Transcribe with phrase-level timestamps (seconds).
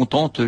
[0.00, 0.40] contente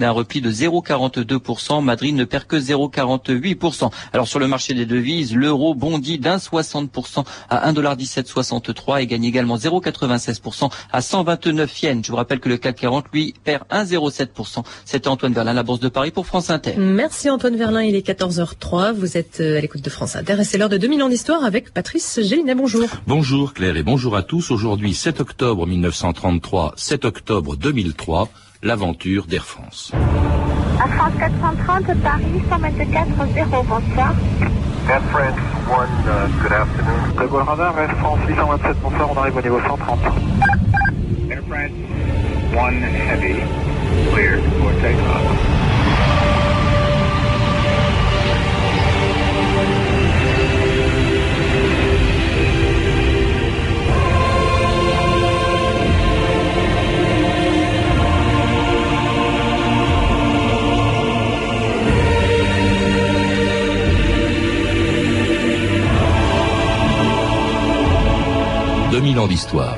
[0.00, 1.82] d'un repli de 0,42%.
[1.82, 3.90] Madrid ne perd que 0,48%.
[4.14, 9.56] Alors sur le marché des devises, l'euro bondit d'un 60% à 1,1763 et gagne également
[9.56, 12.06] 0,96% à 129 yens.
[12.06, 14.64] Je vous rappelle que le CAC 40, lui, perd 1,07%.
[14.86, 16.74] C'était Antoine Verlin, la Bourse de Paris pour France Inter.
[16.78, 18.92] Merci Antoine Verlin, il est 14h03.
[18.92, 21.44] Vous êtes euh, à l'écoute de France Inter et c'est l'heure de 2000 ans d'histoire
[21.44, 22.54] avec Patrice Gélinet.
[22.54, 22.88] Bonjour.
[23.06, 24.50] Bonjour Claire et bonjour à tous.
[24.50, 28.28] Aujourd'hui 7 octobre 1933, 7 octobre 2003,
[28.64, 29.92] l'aventure d'Air France.
[30.82, 34.14] À France 430, Paris, 124 0, bonsoir.
[34.88, 35.38] Air France
[35.68, 37.00] 1, uh, good afternoon.
[37.18, 40.00] Le radar, Air France 827, bonsoir, on arrive au niveau 130.
[41.30, 41.70] Air France
[42.52, 43.36] 1 Heavy,
[44.10, 45.63] cleared for takeoff.
[69.28, 69.76] D'histoire.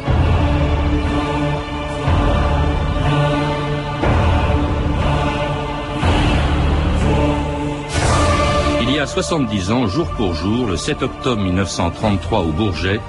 [8.83, 13.01] Il y a 70 ans, jour pour jour, le 7 octobre 1933 au Bourget,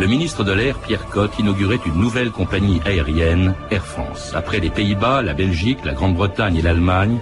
[0.00, 4.32] le ministre de l'Air, Pierre Cotte, inaugurait une nouvelle compagnie aérienne, Air France.
[4.34, 7.18] Après les Pays-Bas, la Belgique, la Grande-Bretagne et l'Allemagne,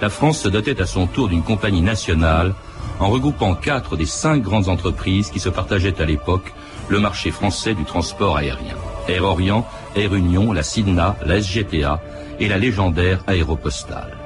[0.00, 2.54] la France se dotait à son tour d'une compagnie nationale
[2.98, 6.54] en regroupant quatre des cinq grandes entreprises qui se partageaient à l'époque
[6.88, 8.76] le marché français du transport aérien.
[9.08, 12.00] Air Orient, Air Union, la Sidna, la SGTA
[12.40, 14.16] et la légendaire Aéropostale.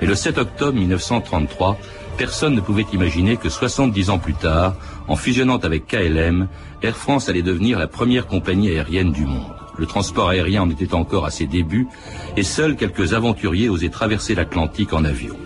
[0.00, 1.78] Mais le 7 octobre 1933,
[2.16, 4.74] personne ne pouvait imaginer que 70 ans plus tard,
[5.08, 6.48] en fusionnant avec KLM,
[6.82, 9.54] Air France allait devenir la première compagnie aérienne du monde.
[9.76, 11.86] Le transport aérien en était encore à ses débuts
[12.36, 15.36] et seuls quelques aventuriers osaient traverser l'Atlantique en avion.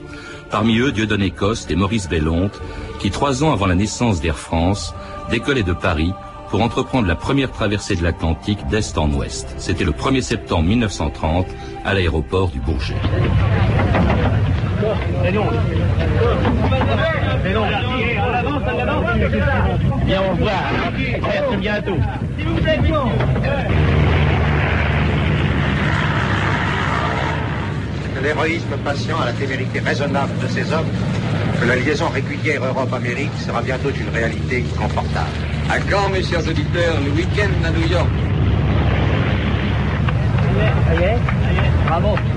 [0.50, 2.60] Parmi eux, Dieudonné Coste et Maurice Bellonte,
[2.98, 4.94] qui trois ans avant la naissance d'Air France,
[5.30, 6.12] décollaient de Paris
[6.52, 9.54] pour entreprendre la première traversée de l'Atlantique d'est en ouest.
[9.56, 11.46] C'était le 1er septembre 1930
[11.82, 12.94] à l'aéroport du Bourget.
[28.22, 30.84] L'héroïsme patient à la témérité raisonnable de ces hommes,
[31.62, 35.30] que la liaison régulière Europe-Amérique sera bientôt une réalité confortable.
[35.72, 38.10] À quand, mes chers auditeurs, le week-end à New York
[41.86, 42.31] Bravo.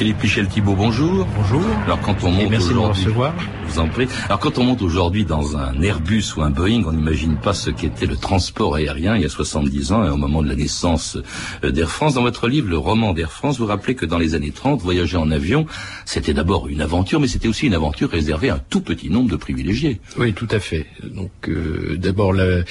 [0.00, 1.26] Philippe Michel Thibault, bonjour.
[1.36, 1.62] Bonjour.
[1.84, 3.34] Alors quand on monte merci de recevoir.
[3.66, 4.08] vous en prie.
[4.24, 7.68] Alors quand on monte aujourd'hui dans un Airbus ou un Boeing, on n'imagine pas ce
[7.68, 11.18] qu'était le transport aérien il y a 70 ans et au moment de la naissance
[11.64, 12.14] euh, d'Air France.
[12.14, 15.18] Dans votre livre, le roman d'Air France, vous rappelez que dans les années 30, voyager
[15.18, 15.66] en avion,
[16.06, 19.28] c'était d'abord une aventure, mais c'était aussi une aventure réservée à un tout petit nombre
[19.28, 20.00] de privilégiés.
[20.16, 20.86] Oui, tout à fait.
[21.04, 22.64] Donc euh, d'abord, les,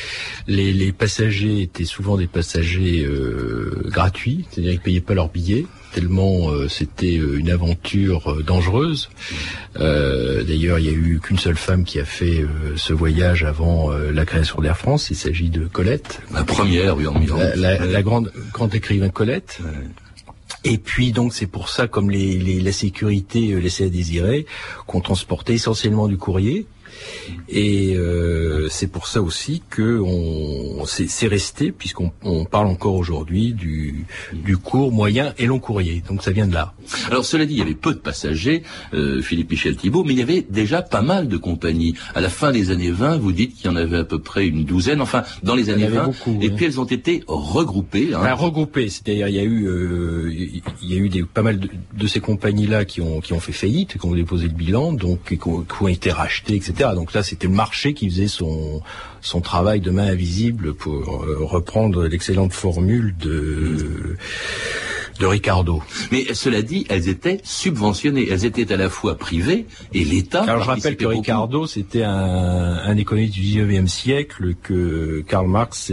[0.47, 6.51] les, passagers étaient souvent des passagers euh, gratuits, c'est-à-dire qu'ils payaient pas leur billet tellement
[6.51, 9.09] euh, c'était euh, une aventure euh, dangereuse.
[9.75, 12.45] D'ailleurs, il n'y a eu qu'une seule femme qui a fait
[12.75, 15.09] ce voyage avant la création d'Air France.
[15.09, 16.21] Il s'agit de Colette.
[16.33, 17.13] La première, oui, en
[17.55, 19.59] La, la, grande, grande écrivain Colette.
[20.63, 24.45] Et puis donc c'est pour ça, comme les, les, la sécurité laissait à désirer,
[24.87, 26.65] qu'on transportait essentiellement du courrier
[27.47, 33.53] et euh, c'est pour ça aussi que on, c'est resté, puisqu'on on parle encore aujourd'hui
[33.53, 36.03] du, du court, moyen et long courrier.
[36.07, 36.73] Donc ça vient de là.
[37.09, 38.63] Alors cela dit, il y avait peu de passagers,
[38.93, 41.95] euh, Philippe Michel Thibault, mais il y avait déjà pas mal de compagnies.
[42.15, 44.47] À la fin des années 20, vous dites qu'il y en avait à peu près
[44.47, 46.11] une douzaine, enfin dans les années 20,
[46.41, 48.13] et puis elles ont été regroupées.
[48.13, 48.33] Hein.
[48.33, 50.31] regroupées, c'est-à-dire il y a eu, euh,
[50.81, 53.51] il y a eu des, pas mal de, ces compagnies-là qui ont, qui ont fait
[53.51, 56.78] faillite, qui ont déposé le bilan, donc qui ont, qui ont été rachetées, etc.
[56.79, 58.81] Donc là, c'était le marché qui faisait son
[59.21, 64.15] son travail de main invisible pour euh, reprendre l'excellente formule de
[65.19, 65.81] de Ricardo.
[66.11, 68.27] Mais cela dit, elles étaient subventionnées.
[68.29, 70.43] Elles étaient à la fois privées et l'État.
[70.43, 75.91] Alors je rappelle que Ricardo, c'était un, un économiste du 19e siècle que Karl Marx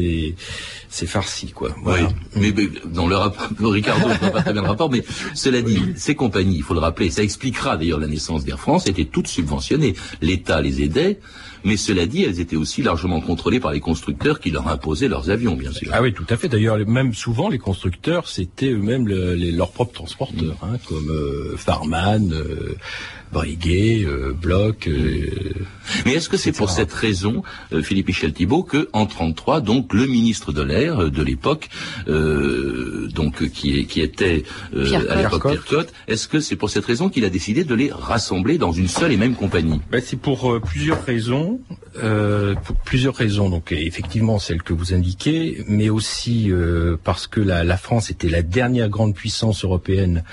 [0.88, 1.70] s'est farci, quoi.
[1.84, 2.00] Oui,
[2.36, 2.52] mais,
[2.86, 5.04] dans le rapport, Ricardo, ne pas très bien le rapport, mais
[5.34, 8.86] cela dit, ces compagnies, il faut le rappeler, ça expliquera d'ailleurs la naissance d'Air France,
[8.86, 9.94] étaient toutes subventionnées.
[10.22, 11.18] L'État les aidait,
[11.66, 15.30] mais cela dit, elles étaient aussi largement contrôlées par les constructeurs qui leur imposaient leurs
[15.30, 15.90] avions, bien sûr.
[15.92, 16.48] Ah oui, tout à fait.
[16.48, 21.12] D'ailleurs, même souvent, les constructeurs, c'était eux-mêmes leurs propres transporteurs, hein, comme
[21.56, 22.74] Farman, Briguet, euh,
[23.32, 24.88] Bloch.
[24.88, 25.30] Euh,
[26.04, 27.42] Mais est-ce que c'est pour cette raison,
[27.72, 31.68] euh, Philippe Michel Thibault, que en 33, donc le ministre de l'air de l'époque,
[32.06, 37.24] donc qui, qui était à l'époque Pierre Cotte, est-ce que c'est pour cette raison qu'il
[37.24, 39.80] a décidé de les rassembler dans une seule et même compagnie?
[39.90, 41.60] Ben, C'est pour plusieurs raisons.
[42.64, 46.50] pour plusieurs raisons, donc effectivement celle que vous indiquez, mais aussi
[47.04, 50.24] parce que la, la France était la dernière grande puissance européenne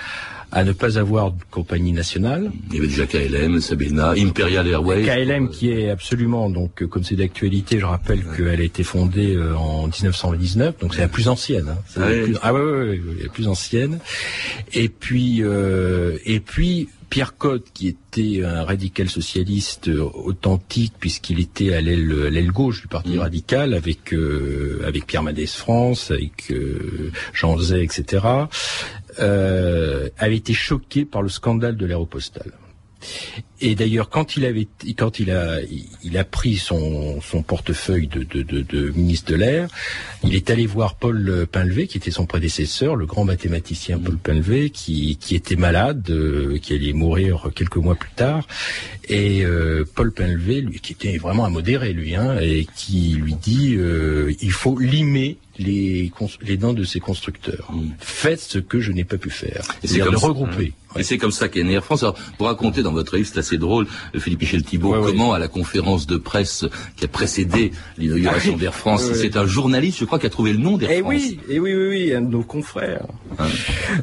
[0.53, 2.51] à ne pas avoir de compagnie nationale.
[2.69, 5.03] Il y avait déjà KLM, Sabena, Imperial Airways.
[5.03, 9.55] KLM qui est absolument, donc comme c'est d'actualité, je rappelle qu'elle a été fondée euh,
[9.55, 11.69] en 1919, donc c'est la plus ancienne.
[11.69, 11.77] Hein.
[11.95, 13.99] Ah, la plus, ah ouais, ouais, ouais, la plus ancienne.
[14.73, 21.75] Et puis, euh, et puis Pierre Cotte, qui était un radical socialiste authentique, puisqu'il était
[21.75, 23.19] à l'aile gauche du Parti mmh.
[23.19, 28.25] radical, avec euh, avec Pierre Mendès France, avec euh, Jean Zay, etc.,
[29.19, 32.51] euh, avait été choqué par le scandale de l'aéropostale.
[33.65, 34.67] Et d'ailleurs, quand il avait,
[34.97, 35.59] quand il a,
[36.03, 39.69] il a pris son, son portefeuille de, de, de, de, ministre de l'air,
[40.25, 44.69] il est allé voir Paul Pinlevé, qui était son prédécesseur, le grand mathématicien Paul Pinlevé,
[44.69, 48.45] qui, qui était malade, euh, qui allait mourir quelques mois plus tard,
[49.07, 53.35] et euh, Paul Pinlevé, lui, qui était vraiment un modéré, lui, hein, et qui lui
[53.35, 56.11] dit, euh, il faut limer les,
[56.41, 57.71] les dents de ces constructeurs.
[57.71, 57.91] Mm.
[57.99, 59.63] Faites ce que je n'ai pas pu faire.
[59.83, 60.73] C'est-à-dire de regrouper.
[60.95, 62.03] Et c'est comme ça qu'est né Air France.
[62.03, 65.47] Alors, vous racontez dans votre livre, c'est assez drôle, Philippe Michel Thibault, comment à la
[65.47, 66.65] conférence de presse
[66.95, 70.59] qui a précédé l'inauguration d'Air France, c'est un journaliste, je crois, qui a trouvé le
[70.59, 71.13] nom d'Air eh France.
[71.13, 73.05] Oui, et eh oui, oui, oui, un de nos confrères.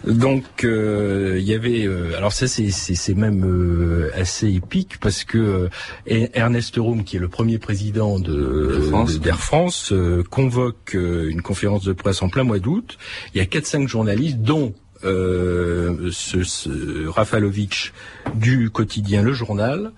[0.07, 5.69] Donc, euh, il y avait, euh, alors ça, c'est même euh, assez épique parce que
[6.07, 9.93] Ernest Roum, qui est le premier président d'Air France,
[10.31, 12.99] convoque une une conférence de presse en plein mois d'août.
[13.35, 14.75] Il y a 4-5 journalistes, dont
[15.05, 17.93] euh, ce, Rafalovitch
[18.35, 19.93] du quotidien Le Journal,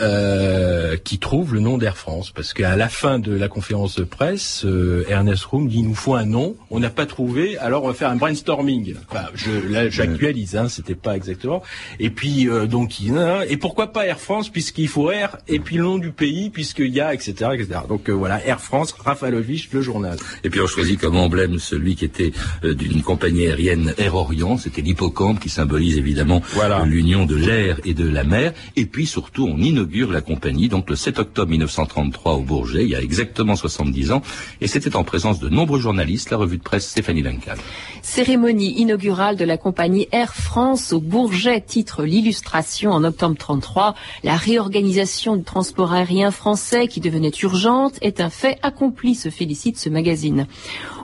[0.00, 2.30] euh, qui trouve le nom d'Air France.
[2.30, 5.94] Parce qu'à la fin de la conférence de presse, euh, Ernest Roum dit, il nous
[5.94, 8.94] faut un nom, on n'a pas trouvé, alors on va faire un brainstorming.
[9.08, 11.62] Enfin, je, j'actualise, hein, c'était pas exactement.
[11.98, 13.00] Et puis, euh, donc,
[13.48, 16.92] et pourquoi pas Air France, puisqu'il faut Air, et puis le nom du pays, puisqu'il
[16.92, 17.50] y a, etc..
[17.88, 20.18] Donc voilà, Air France, Rafalovich, le journal.
[20.44, 22.32] Et puis on choisit comme emblème celui qui était
[22.62, 26.42] d'une compagnie aérienne Air Orient, c'était l'hippocampe qui symbolise évidemment
[26.84, 28.52] l'union de l'air et de la mer.
[28.74, 32.90] Et puis surtout, on inaugure la compagnie, donc le 7 octobre 1933 au Bourget, il
[32.90, 34.22] y a exactement 70 ans,
[34.60, 37.54] et c'était en présence de nombreux journalistes, la revue de presse Stéphanie Duncan.
[38.02, 43.94] Cérémonie inaugurale de la compagnie Air France au Bourget, titre l'illustration en octobre 33.
[44.24, 49.78] La réorganisation du transport aérien français qui devenait urgente est un fait accompli, se félicite
[49.78, 50.48] ce magazine.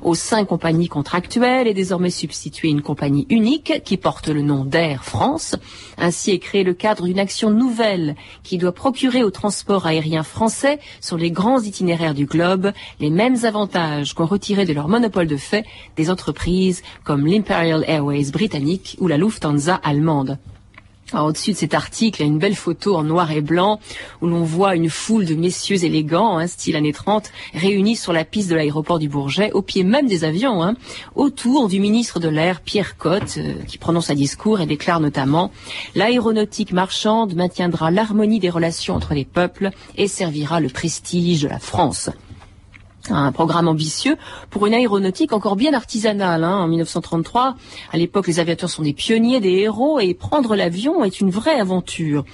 [0.03, 5.05] Aux cinq compagnies contractuelles est désormais substituée une compagnie unique qui porte le nom d'Air
[5.05, 5.55] France.
[5.97, 10.81] Ainsi est créé le cadre d'une action nouvelle qui doit procurer au transport aérien français
[11.01, 15.37] sur les grands itinéraires du globe les mêmes avantages qu'ont retirés de leur monopole de
[15.37, 15.65] fait
[15.97, 20.37] des entreprises comme l'Imperial Airways britannique ou la Lufthansa allemande.
[21.15, 23.81] Au-dessus de cet article, il y a une belle photo en noir et blanc
[24.21, 28.25] où l'on voit une foule de messieurs élégants, hein, style années 30, réunis sur la
[28.25, 30.75] piste de l'aéroport du Bourget, au pied même des avions, hein,
[31.15, 35.51] autour du ministre de l'Air, Pierre Cotte, euh, qui prononce un discours et déclare notamment
[35.95, 41.59] «L'aéronautique marchande maintiendra l'harmonie des relations entre les peuples et servira le prestige de la
[41.59, 42.11] France»
[43.11, 44.17] un programme ambitieux
[44.51, 46.45] pour une aéronautique encore bien artisanale.
[46.45, 47.57] Hein, en 1933,
[47.93, 51.59] à l'époque, les aviateurs sont des pionniers, des héros, et prendre l'avion est une vraie
[51.59, 52.25] aventure.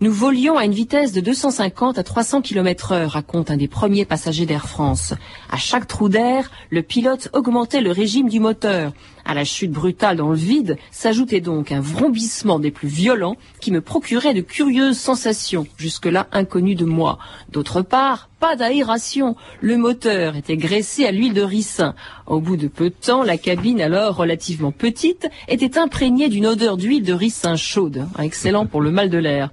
[0.00, 4.04] Nous volions à une vitesse de 250 à 300 km heure, raconte un des premiers
[4.04, 5.14] passagers d'Air France.
[5.50, 8.92] À chaque trou d'air, le pilote augmentait le régime du moteur.
[9.24, 13.70] À la chute brutale dans le vide s'ajoutait donc un vrombissement des plus violents qui
[13.70, 17.18] me procurait de curieuses sensations, jusque-là inconnues de moi.
[17.50, 19.36] D'autre part, pas d'aération.
[19.60, 21.94] Le moteur était graissé à l'huile de ricin.
[22.26, 26.76] Au bout de peu de temps, la cabine, alors relativement petite, était imprégnée d'une odeur
[26.76, 29.50] d'huile de ricin chaude, excellent pour le mal de l'air.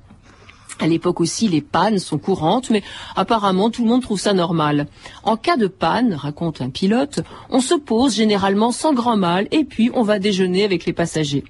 [0.81, 2.81] À l'époque aussi, les pannes sont courantes, mais
[3.15, 4.87] apparemment tout le monde trouve ça normal.
[5.23, 7.21] En cas de panne, raconte un pilote,
[7.51, 11.43] on se pose généralement sans grand mal et puis on va déjeuner avec les passagers.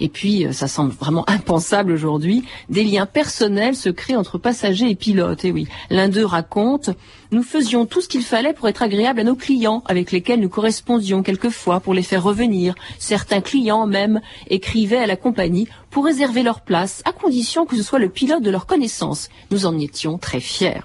[0.00, 4.90] Et puis, euh, ça semble vraiment impensable aujourd'hui, des liens personnels se créent entre passagers
[4.90, 5.44] et pilotes.
[5.44, 6.90] Et oui, l'un d'eux raconte,
[7.30, 10.48] nous faisions tout ce qu'il fallait pour être agréable à nos clients, avec lesquels nous
[10.48, 12.74] correspondions quelquefois pour les faire revenir.
[12.98, 17.82] Certains clients même écrivaient à la compagnie pour réserver leur place, à condition que ce
[17.82, 19.28] soit le pilote de leur connaissance.
[19.50, 20.82] Nous en étions très fiers.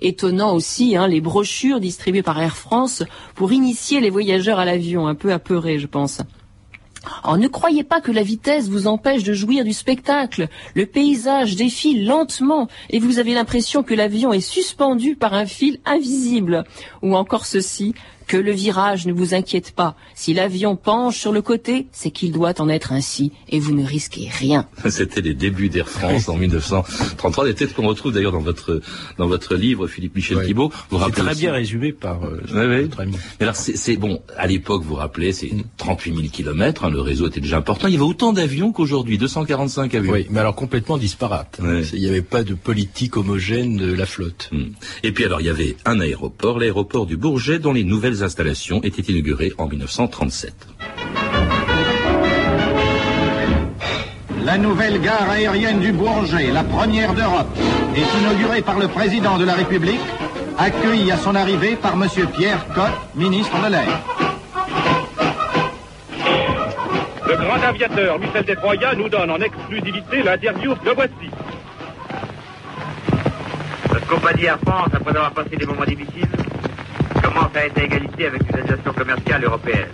[0.00, 5.06] Étonnant aussi, hein, les brochures distribuées par Air France pour initier les voyageurs à l'avion,
[5.06, 6.20] un peu apeurés, je pense.
[7.28, 10.48] Oh, ne croyez pas que la vitesse vous empêche de jouir du spectacle.
[10.74, 15.80] Le paysage défile lentement et vous avez l'impression que l'avion est suspendu par un fil
[15.84, 16.64] invisible.
[17.02, 17.94] Ou encore ceci,
[18.28, 19.96] que le virage ne vous inquiète pas.
[20.14, 23.84] Si l'avion penche sur le côté, c'est qu'il doit en être ainsi, et vous ne
[23.84, 24.66] risquez rien.
[24.88, 28.80] C'était les débuts d'Air France en 1933, des têtes qu'on retrouve d'ailleurs dans votre
[29.16, 30.70] dans votre livre, Philippe Michel Thibault.
[30.90, 33.16] Vous rappelez très bien résumé par euh, oui, ami.
[33.40, 37.00] Mais alors c'est bon, à l'époque, vous vous rappelez, c'est 38 000 kilomètres, hein, le
[37.00, 37.88] réseau était déjà important.
[37.88, 40.12] Il y avait autant d'avions qu'aujourd'hui, 245 avions.
[40.12, 41.60] Oui, mais alors complètement disparate.
[41.94, 44.50] Il n'y avait pas de politique homogène de la flotte.
[44.52, 44.72] Hmm.
[45.02, 48.80] Et puis alors il y avait un aéroport, l'aéroport du Bourget, dont les nouvelles installations
[48.82, 50.54] était inaugurée en 1937.
[54.44, 57.54] La nouvelle gare aérienne du Bourget, la première d'Europe,
[57.94, 60.00] est inaugurée par le président de la République,
[60.56, 62.08] accueillie à son arrivée par M.
[62.34, 64.00] Pierre Cotte, ministre de l'Air.
[67.28, 71.30] Le grand aviateur Michel Destroyat nous donne en exclusivité l'interview de voici.
[73.92, 76.28] Notre compagnie Air France, après avoir passé des moments difficiles,
[77.38, 79.92] à être à égalité avec les associations commerciales européennes.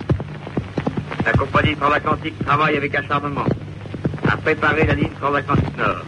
[1.27, 3.45] La compagnie transatlantique travaille avec acharnement
[4.27, 6.05] à préparer la ligne transatlantique Nord.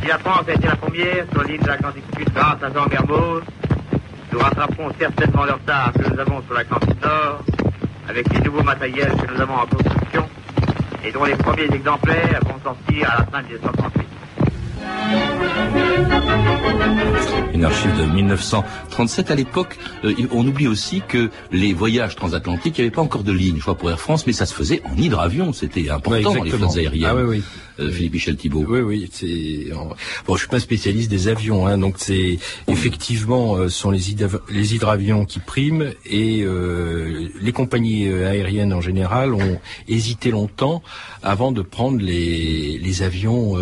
[0.00, 2.72] Si la France a été la première sur la ligne de l'Atlantique Sud grâce à
[2.72, 3.42] Jean Mermoz,
[4.32, 7.42] nous rattraperons certainement le retard que nous avons sur l'Atlantique Nord
[8.08, 10.28] avec les nouveaux matériels que nous avons en construction
[11.04, 14.03] et dont les premiers exemplaires vont sortir à la fin de 1938.
[17.54, 19.30] Une archive de 1937.
[19.30, 23.22] À l'époque, euh, on oublie aussi que les voyages transatlantiques, il n'y avait pas encore
[23.22, 25.52] de ligne, je crois, pour Air France, mais ça se faisait en hydravion.
[25.52, 27.10] C'était important, les flottes aériennes.
[27.10, 27.42] Ah, oui, oui.
[27.80, 28.64] Euh, Philippe Michel Thibault.
[28.68, 29.08] Oui, oui.
[29.12, 29.68] C'est
[30.26, 32.38] bon, je suis pas spécialiste des avions, hein, donc c'est
[32.68, 34.00] effectivement euh, sont les,
[34.50, 40.82] les hydravions qui priment et euh, les compagnies aériennes en général ont hésité longtemps
[41.22, 43.56] avant de prendre les, les avions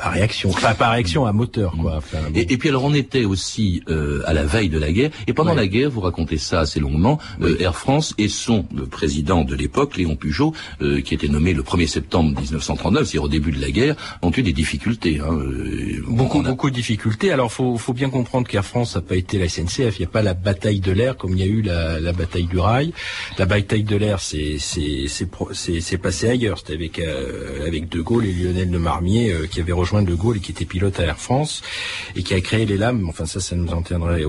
[0.00, 1.96] à réaction, enfin pas à réaction, à moteur, quoi.
[1.96, 3.82] Enfin, et, et, puis alors on était aussi
[4.26, 7.18] à la veille de la guerre et pendant la guerre, vous racontez ça assez longuement,
[7.60, 10.52] Air France et son président de l'époque, Léon Pujot,
[11.04, 14.42] qui était nommé le 1er septembre 1939, c'est-à-dire au début de la guerre, ont eu
[14.42, 15.20] des difficultés.
[15.20, 15.32] Hein.
[15.32, 17.32] Euh, beaucoup, beaucoup de difficultés.
[17.32, 19.98] Alors, faut, faut bien comprendre qu'Air France n'a pas été la SNCF.
[19.98, 22.12] Il n'y a pas la bataille de l'air comme il y a eu la, la
[22.12, 22.92] bataille du rail.
[23.38, 24.58] La bataille de l'air, c'est,
[26.02, 26.58] passé ailleurs.
[26.58, 30.14] C'était avec, euh, avec De Gaulle et Lionel de Marmier euh, qui avait rejoint De
[30.14, 31.62] Gaulle et qui était pilote à Air France
[32.16, 33.06] et qui a créé les lames.
[33.08, 34.24] Enfin, ça, ça nous en tiendrait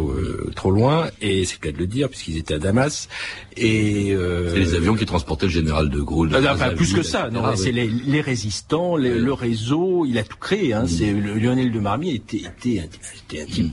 [0.55, 1.07] trop loin.
[1.21, 3.07] Et c'est le cas de le dire puisqu'ils étaient à Damas.
[3.57, 4.15] Et
[4.49, 6.31] c'est les avions qui transportaient le général De Gaulle.
[6.33, 7.29] Ah, enfin, plus que ça.
[7.29, 10.73] Non, c'est les, les résistants, le réseau, il a tout créé.
[10.73, 10.85] Hein.
[10.87, 13.71] C'est Lionel de Marmier était, était, un type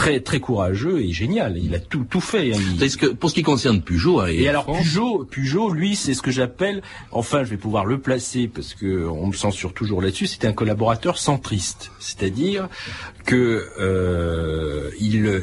[0.00, 1.58] très très courageux et génial.
[1.58, 2.54] Il a tout tout fait.
[2.54, 2.86] Hein.
[2.98, 6.30] que pour ce qui concerne Peugeot hein, et, alors Peugeot, Peugeot, lui, c'est ce que
[6.30, 6.80] j'appelle,
[7.12, 10.26] enfin, je vais pouvoir le placer parce que on me censure toujours là-dessus.
[10.26, 12.70] C'était un collaborateur centriste, c'est-à-dire
[13.26, 15.42] que euh, il,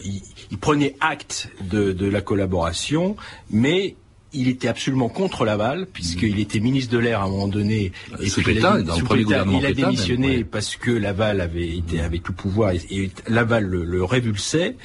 [0.50, 3.16] il, prenait acte de, de la collaboration,
[3.52, 3.96] mais
[4.34, 6.40] il était absolument contre Laval, puisqu'il mmh.
[6.40, 7.92] était ministre de l'air à un moment donné.
[8.20, 12.02] Et sous Pétain, dans le premier gouvernement Il a démissionné parce que Laval avait été
[12.02, 14.76] avait tout pouvoir et, Laval le, révulsait.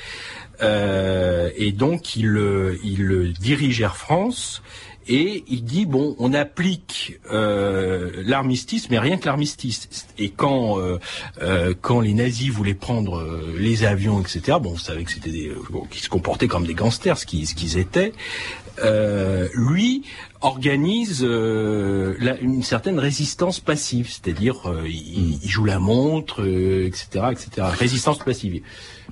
[0.60, 2.38] Euh, et donc il,
[2.84, 4.62] il dirige Air France
[5.08, 10.06] et il dit bon, on applique euh, l'armistice, mais rien que l'armistice.
[10.18, 10.98] Et quand euh,
[11.42, 13.26] euh, quand les nazis voulaient prendre
[13.58, 14.58] les avions, etc.
[14.62, 15.52] Bon, vous savez que c'était des
[15.90, 18.12] qui se comportaient comme des gangsters, ce qu'ils ce qu'ils étaient.
[19.54, 20.02] Lui
[20.42, 27.68] organise une certaine résistance passive, c'est-à-dire il, il, joue la montre, etc., etc.
[27.78, 28.62] Résistance passive.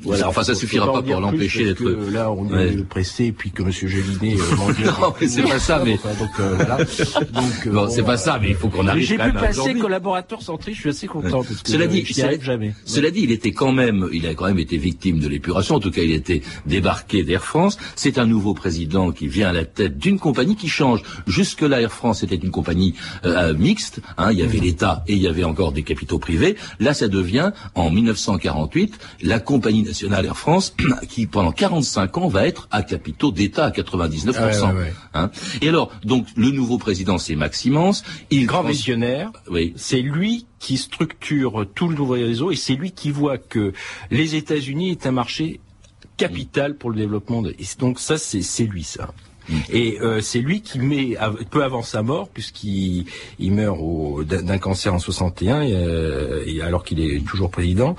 [0.02, 1.84] Voilà, enfin, ça suffira pas pour l'empêcher d'être.
[2.10, 5.92] Là, on est pressé, puis que Monsieur Gélinet euh, non, c'est pas ça, mais.
[5.92, 6.76] donc, euh, voilà.
[6.78, 9.04] donc euh, c'est pas ça, mais il faut qu'on arrive.
[9.04, 12.74] J'ai pu passer collaborateur centriste, je suis assez content parce que cela dit, cela, jamais.
[12.84, 15.76] Cela dit, il était quand même, il a quand même été victime de l'épuration.
[15.76, 17.78] En tout cas, il était débarqué d'Air France.
[17.96, 21.02] C'est un nouveau président qui vient à la tête d'une compagnie qui change.
[21.26, 24.00] Jusque là, Air France était une compagnie euh, mixte.
[24.18, 24.62] Hein, il y avait mmh.
[24.62, 26.56] l'État et il y avait encore des capitaux privés.
[26.78, 30.74] Là, ça devient en 1948 la compagnie nationale Air France,
[31.08, 34.74] qui pendant 45 ans va être à capitaux d'État à 99%.
[35.14, 35.30] Hein.
[35.60, 38.02] Et alors, donc le nouveau président, c'est Maximens.
[38.30, 39.30] Il grand visionnaire.
[39.48, 39.72] Oui.
[39.76, 43.72] C'est lui qui structure tout le nouveau réseau et c'est lui qui voit que
[44.10, 45.60] les États-Unis est un marché
[46.16, 47.42] capital pour le développement.
[47.42, 47.50] De...
[47.58, 49.12] Et donc ça, c'est lui ça.
[49.50, 49.56] Mm.
[49.70, 51.16] Et euh, c'est lui qui met,
[51.50, 53.06] peu avant sa mort, puisqu'il
[53.38, 53.78] il meurt
[54.24, 57.96] d'un cancer en 61, euh, et alors qu'il est toujours président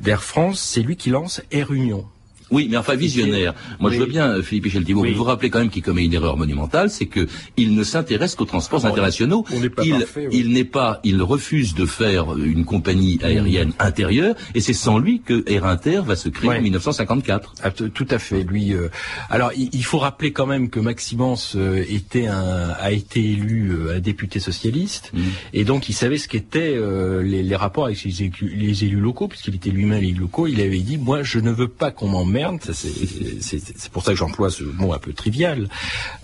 [0.00, 2.06] d'Air France, c'est lui qui lance Air Union.
[2.54, 3.52] Oui, mais enfin visionnaire.
[3.80, 6.14] Moi, je veux bien, Philippe Michel Thibault, vous vous rappelez quand même qu'il commet une
[6.14, 9.44] erreur monumentale, c'est que il ne s'intéresse qu'aux transports Oh, internationaux.
[9.52, 10.36] on pas il, parfait, oui.
[10.40, 15.20] il n'est pas, il refuse de faire une compagnie aérienne intérieure, et c'est sans lui
[15.20, 17.54] que Air Inter va se créer en 1954.
[17.62, 18.42] Ah, Tout à fait.
[18.44, 18.72] Lui.
[18.74, 18.88] euh,
[19.30, 23.96] alors, il, faut rappeler quand même que Maximens euh, était un, a été élu euh,
[23.96, 25.20] un député socialiste, Mm.
[25.52, 29.54] et donc il savait ce qu'étaient euh, les, les rapports avec les élus locaux, puisqu'il
[29.54, 30.46] était lui-même élu locaux.
[30.46, 32.43] Il avait dit moi, je ne veux pas qu'on m'emmerde.
[32.72, 35.68] C'est pour ça que j'emploie ce mot un peu trivial.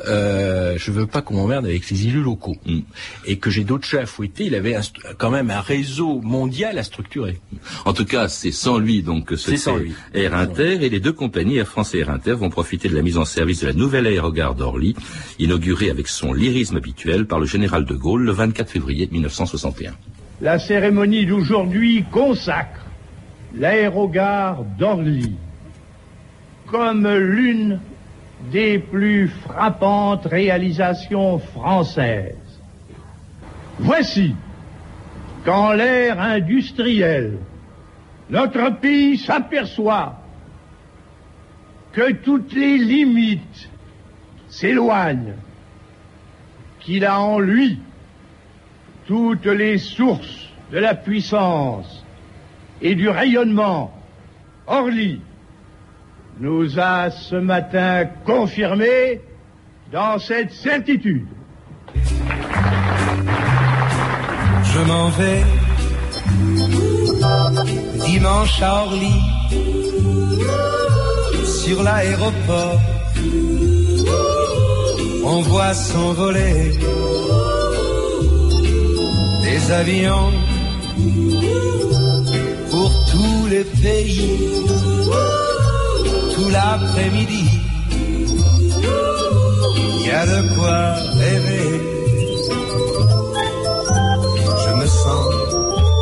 [0.07, 2.81] Euh, je veux pas qu'on m'emmerde avec les élus locaux, Mm.
[3.27, 4.45] et que j'ai d'autres chats à fouetter.
[4.45, 4.81] Il avait un
[5.19, 7.41] quand même un réseau mondial à structurer.
[7.85, 9.93] En tout cas, c'est sans lui donc que se C'est sans lui.
[10.15, 13.03] Air Inter et les deux compagnies Air France et Air Inter vont profiter de la
[13.03, 14.95] mise en service de la nouvelle aérogare d'Orly,
[15.39, 19.93] inaugurée avec son lyrisme habituel par le général de Gaulle le 24 février 1961.
[20.41, 22.87] La cérémonie d'aujourd'hui consacre
[23.55, 25.33] l'aérogare d'Orly
[26.71, 27.81] comme l'une
[28.53, 32.37] des plus frappantes réalisations françaises.
[33.79, 34.35] Voici
[35.45, 37.39] qu'en l'ère industrielle,
[38.31, 40.21] notre pays s'aperçoit
[41.93, 43.69] que toutes les limites
[44.49, 45.35] s'éloignent,
[46.81, 47.79] qu'il a en lui
[49.07, 52.05] toutes les sources de la puissance
[52.81, 53.93] et du rayonnement.
[54.67, 55.21] Orly
[56.41, 59.21] nous a ce matin confirmé
[59.93, 61.27] dans cette certitude.
[64.73, 65.43] Je m'en vais
[68.07, 69.13] dimanche à Orly
[71.45, 72.81] sur l'aéroport.
[75.25, 76.79] On voit s'envoler
[79.45, 80.31] des avions
[82.71, 84.61] pour tous les pays
[86.41, 87.45] tout l'après-midi.
[89.97, 90.79] Il y a de quoi
[91.21, 91.69] rêver.
[94.65, 95.35] Je me sens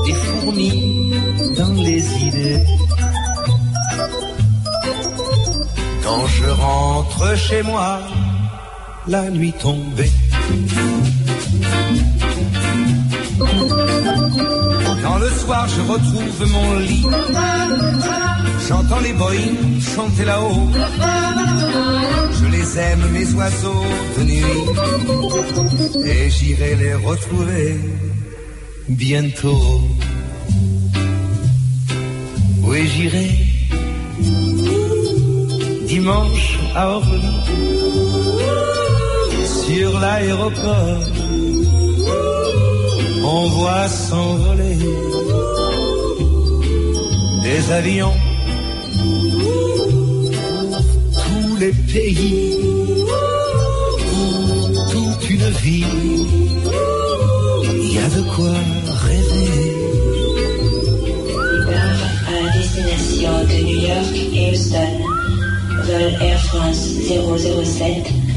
[0.07, 1.13] des fourmis
[1.57, 2.63] dans les idées.
[6.05, 8.01] Quand je rentre chez moi,
[9.07, 10.13] la nuit tombée.
[15.49, 17.07] Soir je retrouve mon lit,
[18.69, 19.57] j'entends les boïs
[19.95, 20.69] chanter là-haut.
[22.39, 24.59] Je les aime, mes oiseaux de nuit,
[26.13, 27.67] et j'irai les retrouver
[28.89, 29.81] bientôt.
[32.69, 33.29] Oui, j'irai
[35.87, 37.35] dimanche à Orly,
[39.65, 41.05] sur l'aéroport.
[43.25, 45.08] On voit s'envoler
[47.49, 48.13] des avions
[51.25, 52.57] tous les pays,
[54.93, 55.85] toute une vie.
[57.85, 58.55] Il y a de quoi
[59.07, 59.51] rêver.
[62.29, 64.93] à destination de New York et Houston.
[65.87, 68.28] Vol Air France 007.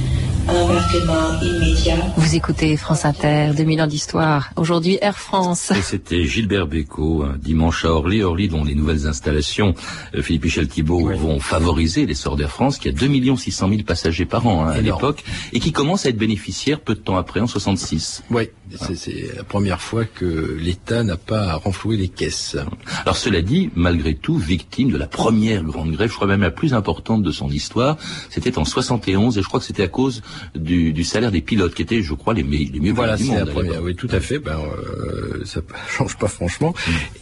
[0.51, 1.95] Embarquement immédiat.
[2.17, 4.49] Vous écoutez France Inter, 2000 ans d'histoire.
[4.57, 5.71] Aujourd'hui, Air France.
[5.71, 9.73] Et c'était Gilbert Bécaud, un dimanche à Orly, Orly dont les nouvelles installations,
[10.13, 14.25] euh, Philippe Michel Thibault, vont favoriser l'essor d'Air France, qui a 2 600 000 passagers
[14.25, 17.39] par an hein, à l'époque, et qui commence à être bénéficiaire peu de temps après,
[17.39, 18.23] en 66.
[18.29, 22.57] Oui, c'est- c'est la première fois que l'État n'a pas à renflouer les caisses.
[23.03, 26.51] Alors cela dit, malgré tout, victime de la première grande grève, je crois même la
[26.51, 27.97] plus importante de son histoire,
[28.29, 30.21] c'était en 71, et je crois que c'était à cause
[30.55, 33.35] du, du salaire des pilotes, qui étaient, je crois, les, les mieux Voilà, payés du
[33.35, 33.81] c'est la première.
[33.83, 34.39] Oui, tout à fait.
[34.39, 36.73] Ben, euh, ça change pas franchement.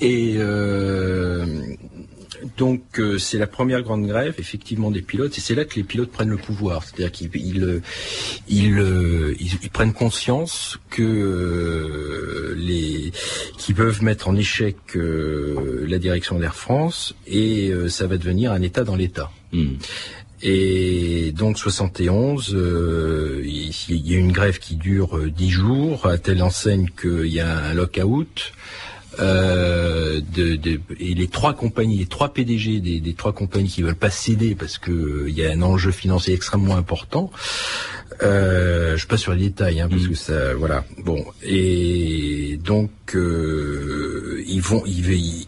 [0.02, 1.46] Et euh,
[2.60, 5.36] donc euh, c'est la première grande grève, effectivement, des pilotes.
[5.38, 6.84] Et c'est là que les pilotes prennent le pouvoir.
[6.84, 7.82] C'est-à-dire qu'ils ils, euh,
[8.50, 13.12] ils, euh, ils- ils prennent conscience que euh, les
[13.58, 18.52] qu'ils peuvent mettre en échec euh, la direction d'Air France et euh, ça va devenir
[18.52, 19.32] un État dans l'État.
[19.54, 19.76] Hmm.
[20.42, 26.42] Et donc 71, euh, il y a une grève qui dure dix jours, à telle
[26.44, 28.54] enseigne qu'il y a un lock-out.
[29.20, 33.82] Euh, de, de- et les trois compagnies, les trois PDG des, des trois compagnies qui
[33.82, 37.30] veulent pas céder parce que euh, il y a un enjeu financier extrêmement important.
[38.24, 40.84] Euh, je passe sur les détails hein, parce que ça, voilà.
[41.04, 45.48] Bon, et donc euh, ils vont, ils, ils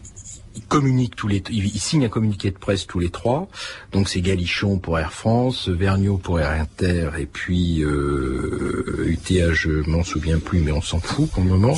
[0.72, 3.46] communiquent tous les, ils, un communiqué de presse tous les trois.
[3.92, 9.86] Donc c'est Galichon pour Air France, Vergniaud pour Air Inter et puis euh, UTA, je
[9.86, 11.76] m'en souviens plus, mais on s'en fout pour le moment.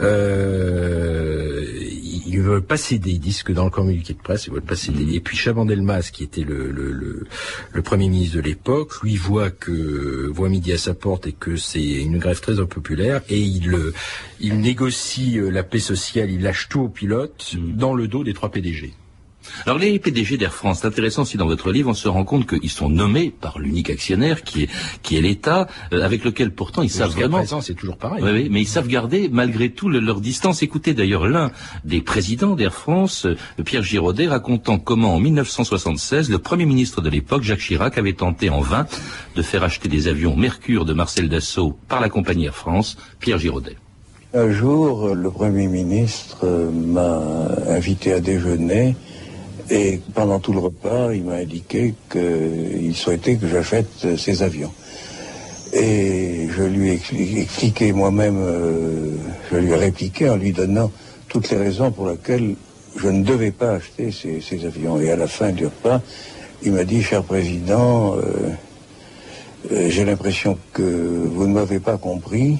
[0.00, 1.64] Euh,
[2.26, 4.76] ils, veulent pas céder, ils disent que dans le communiqué de presse, ils veulent pas
[4.76, 5.14] céder.
[5.14, 7.26] Et puis Chaban-Delmas, qui était le, le, le,
[7.72, 11.56] le premier ministre de l'époque, lui voit que voit midi à sa porte et que
[11.56, 13.76] c'est une grève très impopulaire et il
[14.40, 18.50] il négocie la paix sociale, il lâche tout aux pilotes dans le dos des trois
[18.50, 18.94] PDG.
[19.64, 22.46] Alors les PDG d'Air France, c'est intéressant si dans votre livre on se rend compte
[22.46, 24.68] qu'ils sont nommés par l'unique actionnaire qui est
[25.02, 27.44] qui est l'État, euh, avec lequel pourtant ils savent vraiment.
[27.60, 28.22] c'est toujours pareil.
[28.22, 30.62] Oui, mais ils savent garder malgré tout leur distance.
[30.62, 31.50] Écoutez d'ailleurs l'un
[31.84, 37.08] des présidents d'Air France, euh, Pierre Giraudet, racontant comment en 1976 le premier ministre de
[37.08, 38.86] l'époque, Jacques Chirac, avait tenté en vain
[39.34, 42.96] de faire acheter des avions Mercure de Marcel Dassault par la compagnie Air France.
[43.20, 43.76] Pierre Giraudet.
[44.34, 47.22] Un jour, le Premier ministre euh, m'a
[47.72, 48.94] invité à déjeuner
[49.70, 54.72] et pendant tout le repas, il m'a indiqué qu'il souhaitait que j'achète ces avions.
[55.72, 59.10] Et je lui ai expliqué moi-même, euh,
[59.50, 60.92] je lui ai répliqué en lui donnant
[61.28, 62.54] toutes les raisons pour lesquelles
[62.96, 65.00] je ne devais pas acheter ces, avions.
[65.00, 66.00] Et à la fin du repas,
[66.62, 68.22] il m'a dit, cher président, euh,
[69.72, 72.58] euh, j'ai l'impression que vous ne m'avez pas compris.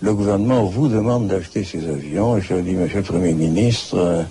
[0.00, 2.36] Le gouvernement vous demande d'acheter ces avions.
[2.36, 4.26] Et je lui ai dit, monsieur le Premier ministre,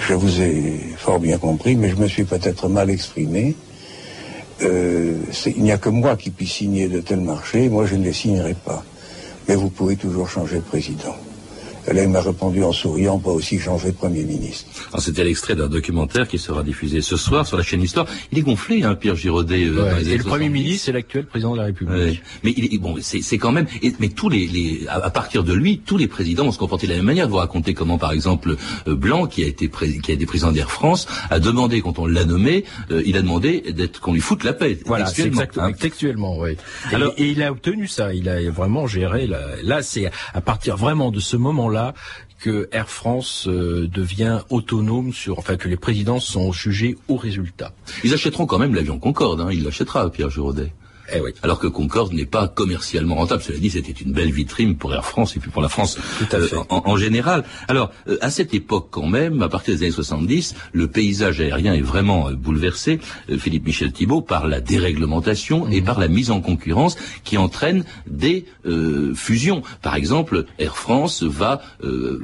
[0.00, 3.54] je vous ai fort bien compris, mais je me suis peut-être mal exprimé.
[4.62, 8.04] Euh, il n'y a que moi qui puisse signer de tels marchés, moi je ne
[8.04, 8.84] les signerai pas.
[9.48, 11.14] Mais vous pouvez toujours changer de président.
[11.92, 14.66] Là, il m'a répondu en souriant, pas aussi changer de Premier ministre.
[14.98, 18.06] C'était l'extrait d'un documentaire qui sera diffusé ce soir sur la chaîne Histoire.
[18.32, 19.64] Il est gonflé, hein, Pierre Giraudet.
[19.64, 22.22] Euh, et le Premier ministre, c'est l'actuel président de la République.
[22.42, 23.66] Mais il est, bon, c'est quand même.
[24.00, 26.92] mais tous les, les à, partir de lui, tous les présidents vont se comporter de
[26.92, 27.28] la même manière.
[27.28, 28.56] Vous racontez comment, par exemple,
[28.88, 32.06] euh, Blanc, qui a été qui a été président d'Air France, a demandé quand on
[32.06, 34.78] l'a nommé, euh, il a demandé d'être qu'on lui foute la paix.
[34.86, 35.72] Voilà, textuellement, exactement, hein.
[35.72, 36.56] textuellement, oui.
[36.92, 38.12] Alors, et, il a obtenu ça.
[38.12, 39.28] Il a vraiment géré.
[39.62, 41.75] là c'est à partir vraiment de ce moment-là
[42.38, 47.72] que Air France euh, devient autonome sur, enfin que les présidents sont jugés au résultat.
[48.04, 50.72] Ils achèteront quand même l'avion Concorde, hein, il l'achètera, Pierre Giraudet.
[51.12, 53.42] Eh Alors que Concorde n'est pas commercialement rentable.
[53.42, 55.98] Cela dit, c'était une belle vitrine pour Air France et puis pour la France
[56.34, 57.44] euh, en, général.
[57.68, 61.74] Alors, euh, à cette époque quand même, à partir des années 70, le paysage aérien
[61.74, 62.98] est vraiment euh, bouleversé,
[63.38, 65.86] Philippe Michel Thibault, par la déréglementation et mhm.
[65.86, 68.46] par la mise en concurrence qui entraîne des
[69.14, 69.62] fusions.
[69.82, 71.60] Par exemple, Air France va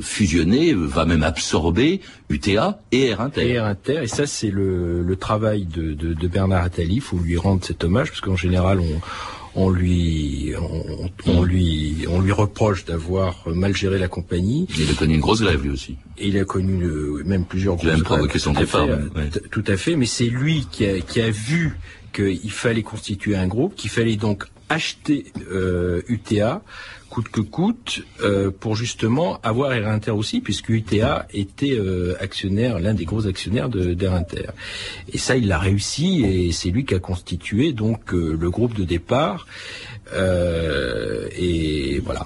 [0.01, 2.01] fusionner, va même absorber
[2.33, 3.43] UTA et Air Inter.
[3.43, 7.01] Et Air Inter, et ça c'est le, le, travail de, de, de Bernard Attali, il
[7.01, 9.01] faut lui rendre cet hommage, parce qu'en général on,
[9.55, 10.55] on lui,
[11.27, 14.67] on, lui, on lui reproche d'avoir mal géré la compagnie.
[14.79, 15.97] Il a connu une grosse grève lui aussi.
[16.19, 16.83] Et il a connu
[17.25, 17.99] même plusieurs grosses grèves.
[17.99, 18.89] Il a même provoqué son départ.
[19.51, 21.79] Tout à fait, mais c'est lui qui a, qui a vu
[22.15, 26.63] qu'il fallait constituer un groupe, qu'il fallait donc acheter euh, UTA
[27.13, 32.81] coûte que coûte euh, pour justement avoir Air Inter aussi, puisque UTA était euh, actionnaire,
[32.81, 34.47] l'un des gros actionnaires d'Air Inter.
[35.13, 38.75] Et ça, il l'a réussi et c'est lui qui a constitué donc euh, le groupe
[38.75, 39.47] de départ.
[41.39, 42.25] et voilà.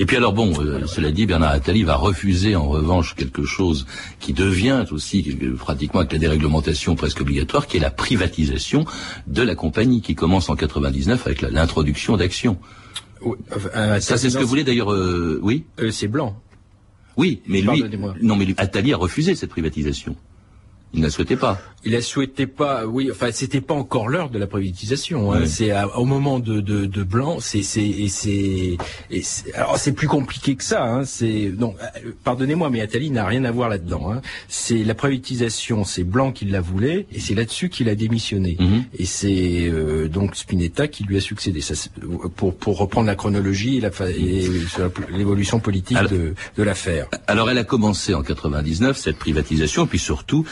[0.00, 0.48] Et puis alors bon,
[0.86, 3.86] cela dit, Bernard Attali va refuser en revanche quelque chose
[4.18, 5.18] qui devient aussi
[5.58, 8.86] pratiquement avec la déréglementation presque obligatoire, qui est la privatisation
[9.26, 12.58] de la compagnie, qui commence en 99 avec l'introduction d'actions.
[13.76, 14.92] Euh, ça, c'est ce que voulait d'ailleurs.
[14.92, 15.64] Euh, oui.
[15.80, 16.40] Euh, c'est blanc.
[17.16, 17.84] Oui, mais lui,
[18.22, 20.16] non, mais lui, Attali a refusé cette privatisation.
[20.94, 21.60] Il ne la souhaitait pas.
[21.84, 22.86] Il la souhaitait pas.
[22.86, 25.32] Oui, enfin, c'était pas encore l'heure de la privatisation.
[25.32, 25.46] Hein.
[25.46, 27.38] C'est au moment de, de, de Blanc.
[27.40, 28.76] C'est c'est c'est
[29.54, 30.84] alors c'est plus compliqué que ça.
[30.84, 31.04] Hein.
[31.04, 31.74] C'est non.
[32.24, 34.12] Pardonnez-moi, mais Attali n'a rien à voir là-dedans.
[34.12, 34.20] Hein.
[34.48, 35.84] C'est la privatisation.
[35.84, 38.56] C'est Blanc qui la voulait et c'est là-dessus qu'il a démissionné.
[38.60, 38.84] Mhm.
[38.98, 41.60] Et c'est euh, donc Spinetta qui lui a succédé.
[41.62, 41.74] Ça,
[42.36, 44.48] pour pour reprendre la chronologie et
[45.10, 47.08] l'évolution politique de de l'affaire.
[47.26, 50.44] Alors, elle a commencé en 99 cette privatisation, puis surtout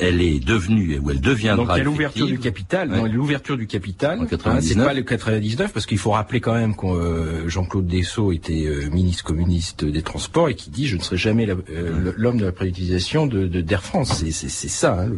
[0.00, 1.64] elle est devenue, ou elle deviendra.
[1.64, 2.90] Donc il y a l'ouverture du capital.
[3.12, 4.20] l'ouverture du capital.
[4.20, 8.32] Hein, c'est pas le 99 parce qu'il faut rappeler quand même que euh, Jean-Claude Dessau
[8.32, 12.38] était euh, ministre communiste des Transports et qui dit je ne serai jamais euh, l'homme
[12.38, 14.22] de la privatisation de d'Air France.
[14.30, 15.00] C'est ça.
[15.00, 15.12] Hein,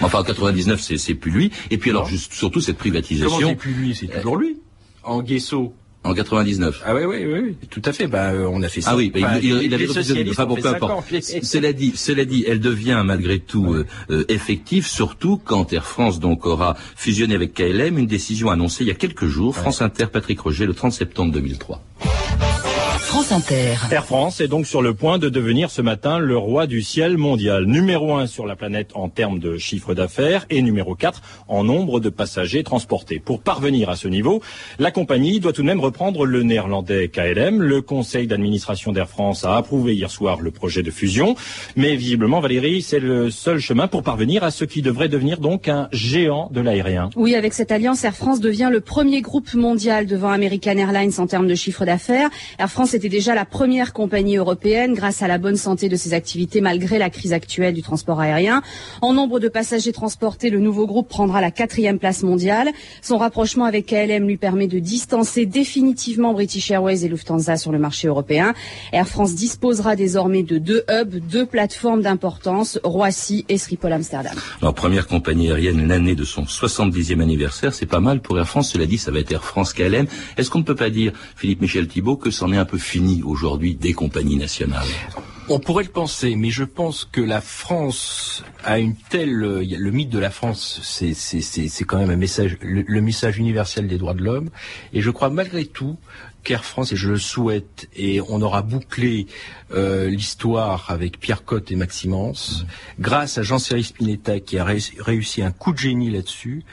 [0.00, 1.50] Enfin en 99 c'est plus lui.
[1.70, 3.36] Et puis alors juste surtout cette privatisation.
[3.36, 3.94] Comment c'est plus lui?
[3.94, 4.58] C'est toujours lui.
[5.02, 5.74] En Guesso.
[6.06, 6.82] En 99.
[6.84, 8.06] Ah oui, oui, oui, tout à fait.
[8.06, 8.90] Bah, euh, on a fait ça.
[8.92, 10.24] Ah oui, bah, il, il, avait refusé.
[10.30, 11.04] Enfin bon, peu importe.
[11.42, 16.20] Cela dit, cela dit, elle devient malgré tout euh, euh, effective, surtout quand Air France
[16.20, 19.56] donc aura fusionné avec KLM, une décision annoncée il y a quelques jours.
[19.56, 21.82] France Inter, Patrick Roger, le 30 septembre 2003.
[23.06, 23.76] France Inter.
[23.92, 27.16] Air France est donc sur le point de devenir ce matin le roi du ciel
[27.16, 27.64] mondial.
[27.64, 32.00] Numéro 1 sur la planète en termes de chiffre d'affaires et numéro 4 en nombre
[32.00, 33.20] de passagers transportés.
[33.20, 34.42] Pour parvenir à ce niveau,
[34.80, 37.62] la compagnie doit tout de même reprendre le néerlandais KLM.
[37.62, 41.36] Le conseil d'administration d'Air France a approuvé hier soir le projet de fusion.
[41.76, 45.68] Mais visiblement, Valérie, c'est le seul chemin pour parvenir à ce qui devrait devenir donc
[45.68, 47.10] un géant de l'aérien.
[47.14, 51.28] Oui, avec cette alliance, Air France devient le premier groupe mondial devant American Airlines en
[51.28, 52.30] termes de chiffre d'affaires.
[52.58, 56.14] Air France était déjà la première compagnie européenne grâce à la bonne santé de ses
[56.14, 58.62] activités malgré la crise actuelle du transport aérien.
[59.02, 62.70] En nombre de passagers transportés, le nouveau groupe prendra la quatrième place mondiale.
[63.02, 67.78] Son rapprochement avec KLM lui permet de distancer définitivement British Airways et Lufthansa sur le
[67.78, 68.54] marché européen.
[68.92, 74.34] Air France disposera désormais de deux hubs, deux plateformes d'importance, Roissy et Schiphol Amsterdam.
[74.74, 78.70] Première compagnie aérienne l'année de son 70e anniversaire, c'est pas mal pour Air France.
[78.70, 80.06] Cela dit, ça va être Air France KLM.
[80.36, 83.22] Est-ce qu'on ne peut pas dire, Philippe Michel Thibault, que c'en est un peu fini
[83.22, 84.86] aujourd'hui des compagnies nationales
[85.48, 90.08] on pourrait le penser, mais je pense que la France a une telle, le mythe
[90.08, 94.50] de la France, c'est quand même un message, le, message universel des droits de l'homme,
[94.92, 95.98] et je crois malgré tout
[96.42, 99.26] qu'Air France, et je le souhaite, et on aura bouclé
[99.72, 103.02] euh, l'histoire avec Pierre Cotte et Maximence, mmh.
[103.02, 106.64] grâce à Jean-Cyril Spinetta qui a réussi un coup de génie là-dessus,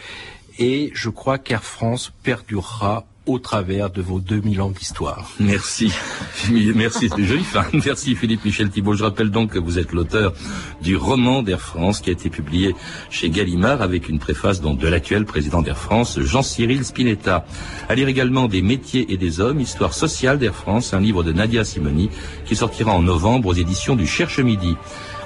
[0.57, 5.31] et je crois qu'Air France perdurera au travers de vos 2000 ans d'histoire.
[5.39, 5.91] Merci.
[6.75, 7.65] Merci, c'est joli fin.
[7.85, 8.95] Merci Philippe Michel Thibault.
[8.95, 10.33] Je rappelle donc que vous êtes l'auteur
[10.81, 12.75] du roman d'Air France qui a été publié
[13.09, 17.45] chez Gallimard avec une préface de l'actuel président d'Air France, Jean-Cyril Spinetta.
[17.87, 21.31] À lire également Des métiers et des hommes, histoire sociale d'Air France, un livre de
[21.31, 22.09] Nadia Simoni
[22.45, 24.75] qui sortira en novembre aux éditions du Cherche Midi.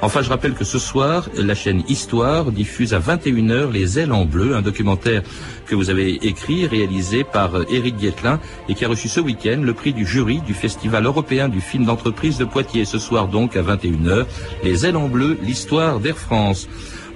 [0.02, 4.26] Enfin, je rappelle que ce soir, la chaîne Histoire diffuse à 21h Les ailes en
[4.26, 5.24] bleu, un documentaire
[5.66, 9.74] que vous avez écrit, réalisé par Éric Guetlin et qui a reçu ce week-end le
[9.74, 12.86] prix du jury du Festival européen du film d'entreprise de Poitiers.
[12.86, 14.26] Ce soir donc à 21h,
[14.64, 16.68] Les ailes en bleu, l'histoire d'Air France.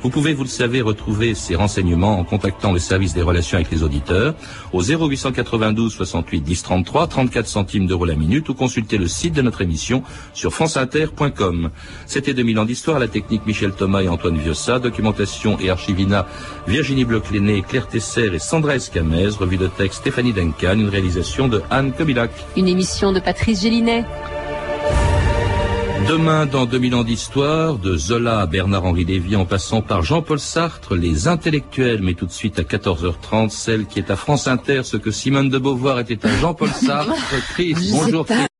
[0.03, 3.69] Vous pouvez, vous le savez, retrouver ces renseignements en contactant le service des relations avec
[3.69, 4.33] les auditeurs
[4.73, 9.43] au 0892 68 10 33, 34 centimes d'euros la minute ou consulter le site de
[9.43, 10.01] notre émission
[10.33, 11.69] sur franceinter.com.
[12.07, 16.25] C'était 2000 ans d'histoire, la technique Michel Thomas et Antoine Viossa, documentation et archivina
[16.67, 17.23] Virginie bloch
[17.67, 22.31] Claire Tesser et Sandra Escamez, revue de texte Stéphanie Duncan, une réalisation de Anne Kobilac.
[22.57, 24.03] Une émission de Patrice Gélinet.
[26.07, 30.95] Demain, dans 2000 ans d'histoire, de Zola à Bernard-Henri Lévy en passant par Jean-Paul Sartre,
[30.95, 34.97] les intellectuels, mais tout de suite à 14h30, celle qui est à France Inter, ce
[34.97, 37.13] que Simone de Beauvoir était à Jean-Paul Sartre.
[37.53, 38.50] Chris, bonjour Chris.